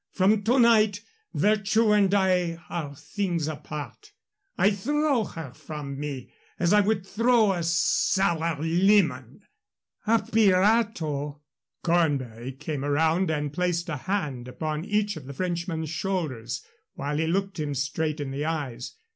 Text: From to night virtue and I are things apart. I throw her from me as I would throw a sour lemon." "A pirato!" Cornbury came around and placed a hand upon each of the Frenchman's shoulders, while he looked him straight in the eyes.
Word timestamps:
From 0.13 0.41
to 0.45 0.57
night 0.57 1.01
virtue 1.31 1.91
and 1.93 2.11
I 2.11 2.55
are 2.71 2.95
things 2.95 3.47
apart. 3.47 4.13
I 4.57 4.71
throw 4.71 5.25
her 5.25 5.53
from 5.53 5.99
me 5.99 6.31
as 6.57 6.73
I 6.73 6.81
would 6.81 7.05
throw 7.05 7.51
a 7.51 7.61
sour 7.61 8.59
lemon." 8.63 9.41
"A 10.07 10.17
pirato!" 10.17 11.41
Cornbury 11.83 12.53
came 12.53 12.83
around 12.83 13.29
and 13.29 13.53
placed 13.53 13.89
a 13.89 13.97
hand 13.97 14.47
upon 14.47 14.85
each 14.85 15.17
of 15.17 15.27
the 15.27 15.33
Frenchman's 15.35 15.91
shoulders, 15.91 16.65
while 16.95 17.19
he 17.19 17.27
looked 17.27 17.59
him 17.59 17.75
straight 17.75 18.19
in 18.19 18.31
the 18.31 18.43
eyes. 18.43 18.95